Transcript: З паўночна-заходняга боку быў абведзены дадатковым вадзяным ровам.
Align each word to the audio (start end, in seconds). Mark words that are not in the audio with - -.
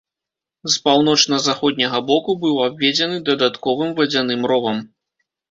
З 0.75 0.79
паўночна-заходняга 0.85 1.99
боку 2.07 2.31
быў 2.47 2.55
абведзены 2.69 3.21
дадатковым 3.29 3.95
вадзяным 4.03 4.51
ровам. 4.55 4.83